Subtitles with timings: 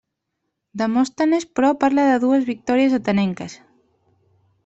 [0.81, 3.59] Demòstenes però parla de dues victòries atenenques.